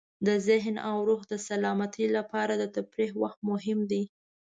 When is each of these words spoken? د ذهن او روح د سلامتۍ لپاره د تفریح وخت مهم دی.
د 0.27 0.29
ذهن 0.47 0.75
او 0.89 0.97
روح 1.07 1.21
د 1.31 1.33
سلامتۍ 1.47 2.05
لپاره 2.17 2.53
د 2.57 2.63
تفریح 2.75 3.11
وخت 3.23 3.39
مهم 3.51 3.79
دی. 3.91 4.03